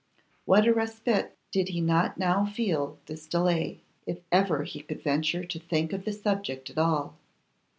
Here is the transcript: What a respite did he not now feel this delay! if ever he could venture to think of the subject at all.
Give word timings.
What 0.45 0.65
a 0.65 0.73
respite 0.73 1.37
did 1.51 1.67
he 1.69 1.79
not 1.79 2.17
now 2.17 2.43
feel 2.43 2.97
this 3.05 3.27
delay! 3.27 3.81
if 4.07 4.17
ever 4.31 4.63
he 4.63 4.81
could 4.81 5.03
venture 5.03 5.45
to 5.45 5.59
think 5.59 5.93
of 5.93 6.05
the 6.05 6.11
subject 6.11 6.71
at 6.71 6.79
all. 6.79 7.13